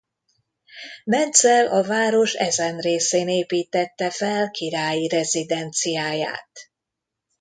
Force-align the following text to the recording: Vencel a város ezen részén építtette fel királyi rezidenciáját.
Vencel 1.03 1.67
a 1.67 1.83
város 1.83 2.33
ezen 2.33 2.77
részén 2.79 3.27
építtette 3.27 4.09
fel 4.11 4.51
királyi 4.51 5.07
rezidenciáját. 5.07 6.51